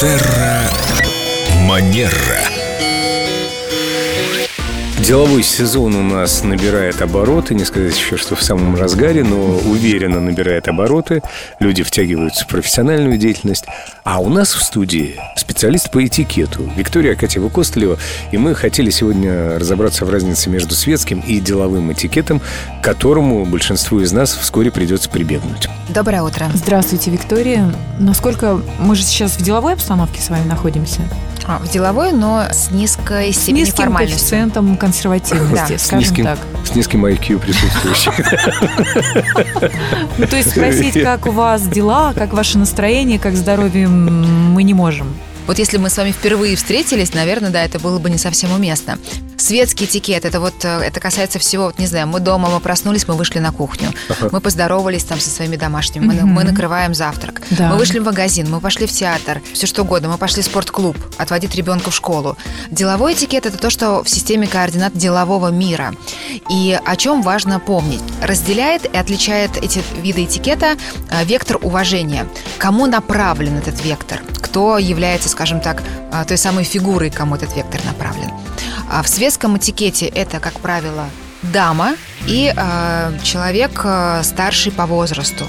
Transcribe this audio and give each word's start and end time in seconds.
Терра 0.00 0.70
Манера. 1.66 2.47
Деловой 5.08 5.42
сезон 5.42 5.94
у 5.94 6.02
нас 6.02 6.44
набирает 6.44 7.00
обороты, 7.00 7.54
не 7.54 7.64
сказать 7.64 7.96
еще, 7.96 8.18
что 8.18 8.36
в 8.36 8.42
самом 8.42 8.76
разгаре, 8.76 9.24
но 9.24 9.56
уверенно 9.56 10.20
набирает 10.20 10.68
обороты. 10.68 11.22
Люди 11.60 11.82
втягиваются 11.82 12.44
в 12.44 12.48
профессиональную 12.48 13.16
деятельность. 13.16 13.64
А 14.04 14.20
у 14.20 14.28
нас 14.28 14.52
в 14.52 14.62
студии 14.62 15.16
специалист 15.34 15.90
по 15.90 16.06
этикету 16.06 16.70
Виктория 16.76 17.14
Акатьева 17.14 17.48
Костылева. 17.48 17.96
И 18.32 18.36
мы 18.36 18.54
хотели 18.54 18.90
сегодня 18.90 19.58
разобраться 19.58 20.04
в 20.04 20.10
разнице 20.10 20.50
между 20.50 20.74
светским 20.74 21.20
и 21.20 21.40
деловым 21.40 21.90
этикетом, 21.90 22.42
к 22.82 22.84
которому 22.84 23.46
большинству 23.46 24.00
из 24.00 24.12
нас 24.12 24.34
вскоре 24.34 24.70
придется 24.70 25.08
прибегнуть. 25.08 25.70
Доброе 25.88 26.22
утро. 26.22 26.50
Здравствуйте, 26.52 27.10
Виктория. 27.10 27.72
Насколько 27.98 28.60
мы 28.78 28.94
же 28.94 29.04
сейчас 29.04 29.38
в 29.38 29.42
деловой 29.42 29.72
обстановке 29.72 30.20
с 30.20 30.28
вами 30.28 30.46
находимся? 30.46 31.00
А, 31.48 31.58
в 31.58 31.68
деловой, 31.70 32.12
но 32.12 32.42
с 32.52 32.70
низкой 32.70 33.32
С 33.32 33.38
степенью 33.38 33.64
низким 33.64 33.84
формальности. 33.84 34.16
коэффициентом 34.18 34.76
консервативности, 34.76 35.72
Да. 35.72 35.78
С 35.78 35.86
скажем 35.86 35.98
низким, 36.00 36.24
так. 36.26 36.38
с 36.62 36.74
низким 36.74 37.06
IQ 37.06 37.38
присутствующим. 37.38 38.12
Ну, 40.18 40.26
то 40.26 40.36
есть 40.36 40.50
спросить, 40.50 41.02
как 41.02 41.26
у 41.26 41.30
вас 41.30 41.66
дела, 41.66 42.12
как 42.14 42.34
ваше 42.34 42.58
настроение, 42.58 43.18
как 43.18 43.34
здоровье, 43.34 43.88
мы 43.88 44.62
не 44.62 44.74
можем. 44.74 45.14
Вот 45.48 45.58
если 45.58 45.78
мы 45.78 45.88
с 45.88 45.96
вами 45.96 46.12
впервые 46.12 46.56
встретились, 46.56 47.14
наверное, 47.14 47.48
да, 47.50 47.64
это 47.64 47.78
было 47.78 47.98
бы 47.98 48.10
не 48.10 48.18
совсем 48.18 48.52
уместно. 48.52 48.98
Светский 49.38 49.86
этикет, 49.86 50.26
это 50.26 50.40
вот, 50.40 50.62
э, 50.62 50.80
это 50.80 51.00
касается 51.00 51.38
всего, 51.38 51.64
вот, 51.64 51.78
не 51.78 51.86
знаю, 51.86 52.06
мы 52.06 52.20
дома, 52.20 52.50
мы 52.50 52.60
проснулись, 52.60 53.08
мы 53.08 53.14
вышли 53.14 53.38
на 53.38 53.50
кухню, 53.50 53.90
мы 54.30 54.40
поздоровались 54.42 55.04
там 55.04 55.18
со 55.18 55.30
своими 55.30 55.56
домашними, 55.56 56.04
мы, 56.04 56.14
мы 56.26 56.44
накрываем 56.44 56.92
завтрак, 56.92 57.40
Да. 57.50 57.70
мы 57.70 57.76
вышли 57.78 57.98
в 57.98 58.04
магазин, 58.04 58.50
мы 58.50 58.60
пошли 58.60 58.86
в 58.86 58.92
театр, 58.92 59.40
все 59.54 59.66
что 59.66 59.82
угодно, 59.84 60.10
мы 60.10 60.18
пошли 60.18 60.42
в 60.42 60.44
спортклуб, 60.44 60.98
отводить 61.16 61.54
ребенка 61.54 61.90
в 61.90 61.94
школу. 61.94 62.36
Деловой 62.70 63.14
этикет– 63.14 63.46
это 63.46 63.56
то, 63.56 63.70
что 63.70 64.02
в 64.04 64.10
системе 64.10 64.46
координат 64.46 64.92
делового 64.94 65.48
мира. 65.48 65.94
И 66.50 66.78
о 66.84 66.96
чем 66.96 67.22
важно 67.22 67.58
помнить. 67.58 68.02
Разделяет 68.22 68.84
и 68.84 68.98
отличает 68.98 69.56
эти 69.56 69.82
виды 70.02 70.24
этикета 70.24 70.76
э, 71.10 71.24
вектор 71.24 71.58
уважения. 71.62 72.28
Кому 72.58 72.86
направлен 72.86 73.56
этот 73.56 73.82
вектор? 73.82 74.20
Кто 74.48 74.78
является, 74.78 75.28
скажем 75.28 75.60
так, 75.60 75.82
э, 76.10 76.24
той 76.26 76.38
самой 76.38 76.64
фигурой, 76.64 77.10
кому 77.10 77.34
этот 77.34 77.54
вектор 77.54 77.84
направлен? 77.84 78.30
А 78.90 79.02
в 79.02 79.08
светском 79.08 79.58
этикете 79.58 80.06
это, 80.06 80.40
как 80.40 80.54
правило, 80.54 81.04
дама 81.42 81.96
и 82.26 82.52
э, 82.56 83.18
человек 83.22 83.84
старший 84.22 84.72
по 84.72 84.86
возрасту. 84.86 85.44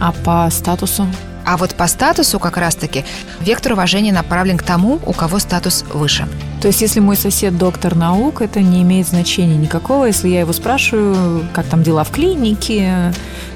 А 0.00 0.10
по 0.10 0.50
статусу? 0.50 1.06
А 1.46 1.56
вот 1.56 1.76
по 1.76 1.86
статусу 1.86 2.40
как 2.40 2.56
раз-таки 2.56 3.04
вектор 3.40 3.74
уважения 3.74 4.12
направлен 4.12 4.58
к 4.58 4.64
тому, 4.64 4.98
у 5.06 5.12
кого 5.12 5.38
статус 5.38 5.84
выше. 5.94 6.26
То 6.62 6.68
есть, 6.68 6.80
если 6.80 7.00
мой 7.00 7.16
сосед 7.16 7.58
доктор 7.58 7.96
наук, 7.96 8.40
это 8.40 8.60
не 8.60 8.82
имеет 8.82 9.08
значения 9.08 9.56
никакого. 9.56 10.04
Если 10.04 10.28
я 10.28 10.40
его 10.40 10.52
спрашиваю, 10.52 11.44
как 11.52 11.66
там 11.66 11.82
дела 11.82 12.04
в 12.04 12.10
клинике, 12.10 13.12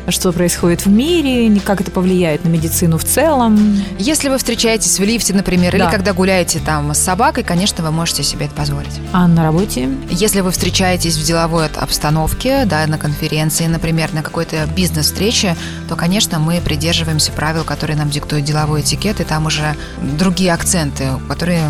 что 0.08 0.32
происходит 0.32 0.84
в 0.84 0.88
мире, 0.88 1.60
как 1.60 1.80
это 1.80 1.92
повлияет 1.92 2.44
на 2.44 2.48
медицину 2.48 2.98
в 2.98 3.04
целом. 3.04 3.80
Если 3.98 4.28
вы 4.28 4.38
встречаетесь 4.38 4.98
в 4.98 5.04
лифте, 5.04 5.34
например, 5.34 5.74
или 5.74 5.82
Да. 5.82 5.90
когда 5.90 6.12
гуляете 6.12 6.58
там 6.58 6.92
с 6.94 6.98
собакой, 6.98 7.44
конечно, 7.44 7.84
вы 7.84 7.92
можете 7.92 8.24
себе 8.24 8.46
это 8.46 8.54
позволить. 8.54 9.00
А 9.12 9.26
на 9.28 9.44
работе? 9.44 9.88
Если 10.10 10.40
вы 10.40 10.50
встречаетесь 10.50 11.16
в 11.16 11.24
деловой 11.24 11.66
обстановке, 11.66 12.64
да, 12.66 12.86
на 12.88 12.98
конференции, 12.98 13.66
например, 13.66 14.12
на 14.14 14.22
какой-то 14.22 14.66
бизнес-встрече, 14.76 15.56
то, 15.88 15.94
конечно, 15.96 16.38
мы 16.40 16.60
придерживаемся 16.60 17.30
правил, 17.32 17.62
которые 17.64 17.96
нам 17.96 18.10
диктует 18.10 18.44
деловой 18.44 18.80
этикет, 18.80 19.20
и 19.20 19.24
там 19.24 19.46
уже 19.46 19.76
другие 20.18 20.52
акценты, 20.52 21.04
которые 21.28 21.62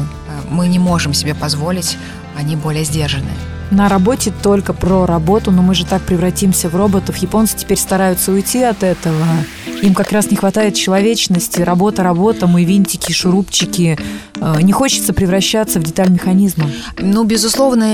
мы 0.51 0.69
не 0.69 0.79
можем 0.79 1.15
себе 1.15 1.35
позволить, 1.35 1.97
они 2.37 2.57
более 2.57 2.85
сдержанные. 2.85 3.37
На 3.71 3.89
работе 3.89 4.33
только 4.43 4.73
про 4.73 5.07
работу, 5.07 5.51
но 5.51 5.61
мы 5.61 5.75
же 5.75 5.84
так 5.84 6.03
превратимся 6.03 6.69
в 6.69 6.77
роботов. 6.77 7.17
Японцы 7.17 7.57
теперь 7.57 7.79
стараются 7.79 8.31
уйти 8.31 8.62
от 8.62 8.83
этого. 8.83 9.25
Им 9.82 9.94
как 9.94 10.12
раз 10.12 10.31
не 10.31 10.37
хватает 10.37 10.75
человечности. 10.75 11.60
Работа, 11.60 12.03
работа, 12.03 12.47
мы 12.47 12.64
винтики, 12.64 13.12
шурупчики. 13.12 13.98
Э, 14.41 14.56
Не 14.60 14.72
хочется 14.72 15.12
превращаться 15.12 15.78
в 15.81 15.82
деталь 15.82 16.10
механизма. 16.10 16.70
Ну, 16.98 17.25
безусловно, 17.25 17.84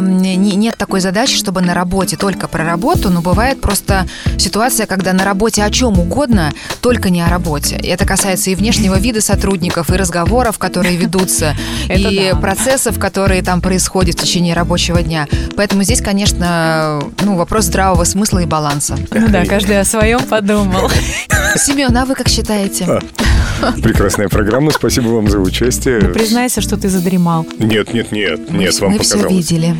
э, 0.00 0.04
не- 0.04 0.36
нет 0.36 0.76
такой 0.76 1.00
задачи, 1.00 1.36
чтобы 1.36 1.60
на 1.60 1.74
работе 1.74 2.16
только 2.16 2.48
про 2.48 2.64
работу, 2.64 3.10
но 3.10 3.20
бывает 3.22 3.60
просто 3.60 4.06
ситуация, 4.38 4.86
когда 4.86 5.12
на 5.12 5.24
работе 5.24 5.62
о 5.62 5.70
чем 5.70 5.98
угодно, 5.98 6.52
только 6.80 7.10
не 7.10 7.20
о 7.22 7.28
работе. 7.28 7.76
И 7.76 7.86
это 7.86 8.04
касается 8.06 8.50
и 8.50 8.54
внешнего 8.54 8.98
вида 8.98 9.20
сотрудников, 9.20 9.90
и 9.90 9.94
разговоров, 9.96 10.58
которые 10.58 10.96
ведутся, 10.96 11.54
и 11.88 12.34
процессов, 12.40 12.98
которые 12.98 13.42
там 13.42 13.60
происходят 13.60 14.16
в 14.18 14.22
течение 14.22 14.54
рабочего 14.54 15.02
дня. 15.02 15.26
Поэтому 15.56 15.82
здесь, 15.82 16.00
конечно, 16.00 17.00
ну, 17.22 17.36
вопрос 17.36 17.64
здравого 17.66 18.04
смысла 18.04 18.40
и 18.40 18.46
баланса. 18.46 18.96
Ну 19.12 19.28
да, 19.28 19.44
каждый 19.44 19.80
о 19.80 19.84
своем 19.84 20.20
подумал. 20.24 20.90
Семен, 21.56 21.96
а 21.96 22.04
вы 22.04 22.14
как 22.14 22.28
считаете? 22.28 22.84
А. 22.88 23.72
Прекрасная 23.82 24.28
программа, 24.28 24.70
спасибо 24.72 25.08
вам 25.08 25.28
за 25.28 25.38
участие. 25.38 26.00
Ну, 26.02 26.12
признайся, 26.12 26.60
что 26.60 26.76
ты 26.76 26.88
задремал. 26.88 27.46
Нет, 27.58 27.94
нет, 27.94 28.10
нет, 28.10 28.50
нет, 28.50 28.80
вам 28.80 28.92
Мы 28.92 28.98
все 28.98 29.18
показалось. 29.18 29.50
видели. 29.50 29.76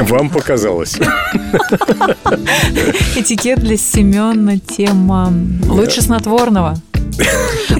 Вам 0.00 0.30
показалось. 0.30 0.96
Этикет 3.16 3.60
для 3.60 3.76
Семена 3.76 4.58
тема 4.58 5.32
лучше 5.68 6.02
снотворного. 6.02 6.76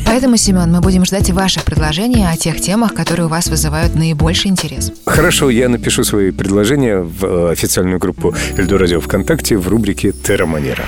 Поэтому, 0.07 0.37
Семен, 0.37 0.71
мы 0.71 0.81
будем 0.81 1.05
ждать 1.05 1.31
ваших 1.31 1.65
предложений 1.65 2.27
о 2.31 2.37
тех 2.37 2.61
темах, 2.61 2.95
которые 2.95 3.27
у 3.27 3.29
вас 3.29 3.47
вызывают 3.47 3.95
наибольший 3.95 4.51
интерес. 4.51 4.93
Хорошо, 5.07 5.51
я 5.51 5.69
напишу 5.69 6.05
свои 6.05 6.31
предложения 6.31 6.99
в 6.99 7.25
э, 7.25 7.53
официальную 7.53 7.99
группу 7.99 8.35
Эльдо 8.57 8.77
Радио 8.79 9.01
ВКонтакте 9.01 9.57
в 9.57 9.69
рубрике 9.69 10.13
«Терра 10.13 10.47
Манера». 10.47 10.85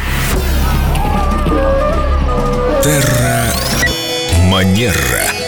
Терра 2.82 3.54
Манера. 4.50 5.41